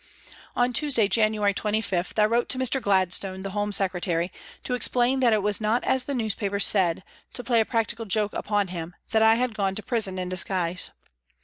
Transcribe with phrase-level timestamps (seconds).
[0.55, 2.81] On Tuesday, January 25, 1 wrote to Mr.
[2.81, 4.31] Gladstone, the Home Secretary,
[4.63, 8.33] to explain that it was not as the newspapers said, to play a practical joke
[8.33, 10.89] upon him, that I had gone to prison in disguise.